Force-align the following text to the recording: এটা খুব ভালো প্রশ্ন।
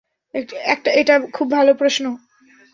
এটা 0.93 1.15
খুব 1.33 1.47
ভালো 1.51 1.71
প্রশ্ন। 1.73 2.05